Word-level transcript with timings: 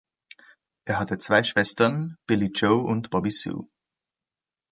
Er 0.85 0.97
hat 0.97 1.21
zwei 1.21 1.43
Schwestern, 1.43 2.17
Billie 2.25 2.49
Joe 2.51 2.81
und 2.83 3.11
Bobby 3.11 3.29
Sue. 3.29 3.67